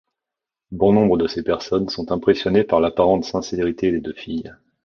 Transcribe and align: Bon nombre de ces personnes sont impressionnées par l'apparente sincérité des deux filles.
Bon 0.71 0.93
nombre 0.93 1.15
de 1.19 1.27
ces 1.27 1.43
personnes 1.43 1.87
sont 1.89 2.11
impressionnées 2.11 2.63
par 2.63 2.79
l'apparente 2.79 3.23
sincérité 3.23 3.91
des 3.91 4.01
deux 4.01 4.13
filles. 4.15 4.51